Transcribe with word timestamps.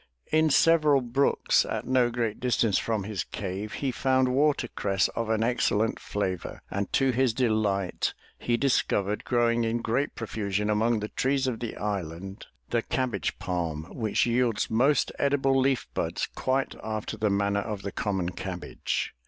In 0.31 0.49
several 0.49 0.99
brooks 1.01 1.63
at 1.63 1.85
no 1.85 2.09
great 2.09 2.39
distance 2.39 2.79
from 2.79 3.03
his 3.03 3.23
cave 3.23 3.73
he 3.85 3.91
found 3.91 4.29
water 4.33 4.67
cress 4.67 5.09
of 5.09 5.29
an 5.29 5.43
excellent 5.43 5.99
flavor, 5.99 6.63
and 6.71 6.91
to 6.93 7.11
his 7.11 7.35
delight, 7.35 8.15
he 8.39 8.57
discovered 8.57 9.23
growing 9.23 9.63
in 9.63 9.77
great 9.77 10.15
profusion 10.15 10.71
among 10.71 11.01
the 11.01 11.09
trees 11.09 11.45
of 11.45 11.59
the 11.59 11.77
island, 11.77 12.47
the 12.71 12.81
cabbage 12.81 13.37
palm 13.37 13.83
which 13.91 14.25
yields 14.25 14.71
most 14.71 15.11
edible 15.19 15.59
leaf 15.59 15.87
buds 15.93 16.27
quite 16.33 16.73
after 16.83 17.15
the 17.15 17.29
manner 17.29 17.61
of 17.61 17.83
the 17.83 17.91
common 17.91 18.29
cabbage. 18.29 19.13